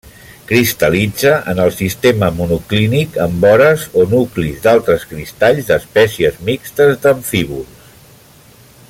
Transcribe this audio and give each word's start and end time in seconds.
Cristal·litza 0.51 1.33
en 1.51 1.59
el 1.65 1.73
sistema 1.79 2.29
monoclínic 2.39 3.19
en 3.27 3.37
vores 3.43 3.85
o 4.03 4.07
nuclis 4.15 4.65
d'altres 4.65 5.07
cristalls 5.13 5.69
d'espècies 5.69 6.41
mixtes 6.49 7.01
d'amfíbols. 7.05 7.89